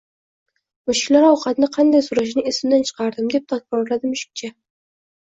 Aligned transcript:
Mushuklar 0.89 1.27
ovqatni 1.33 1.69
qanday 1.77 2.05
soʻrashini 2.09 2.47
esimdan 2.55 2.91
chiqardim, 2.91 3.31
deb 3.39 3.49
takrorladi 3.57 4.15
mushukcha 4.19 4.57